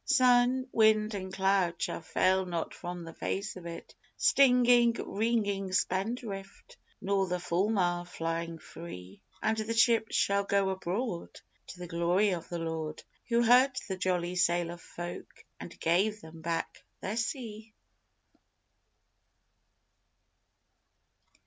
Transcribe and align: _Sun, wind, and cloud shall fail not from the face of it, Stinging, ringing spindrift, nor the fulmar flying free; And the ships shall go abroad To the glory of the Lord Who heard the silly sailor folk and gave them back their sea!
_Sun, 0.07 0.67
wind, 0.71 1.13
and 1.13 1.31
cloud 1.31 1.79
shall 1.79 2.01
fail 2.01 2.43
not 2.47 2.73
from 2.73 3.03
the 3.03 3.13
face 3.13 3.55
of 3.55 3.67
it, 3.67 3.93
Stinging, 4.17 4.93
ringing 5.05 5.71
spindrift, 5.71 6.75
nor 6.99 7.27
the 7.27 7.39
fulmar 7.39 8.03
flying 8.05 8.57
free; 8.57 9.21
And 9.43 9.55
the 9.57 9.75
ships 9.75 10.15
shall 10.15 10.43
go 10.43 10.71
abroad 10.71 11.39
To 11.67 11.77
the 11.77 11.85
glory 11.85 12.31
of 12.31 12.49
the 12.49 12.57
Lord 12.57 13.03
Who 13.29 13.43
heard 13.43 13.75
the 13.87 14.01
silly 14.01 14.35
sailor 14.35 14.77
folk 14.77 15.45
and 15.59 15.79
gave 15.79 16.19
them 16.19 16.41
back 16.41 16.83
their 17.01 17.15
sea! 17.15 17.71